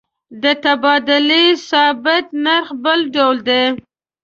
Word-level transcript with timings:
د 0.43 0.45
تبادلې 0.63 1.45
ثابت 1.69 2.25
نرخ 2.45 2.67
بل 2.83 2.99
ډول 3.15 3.37
دی. 3.49 3.63